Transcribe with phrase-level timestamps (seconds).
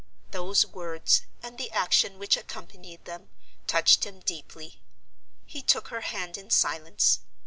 [0.31, 3.29] Those words, and the action which accompanied them,
[3.67, 4.81] touched him deeply.
[5.45, 7.19] He took her hand in silence.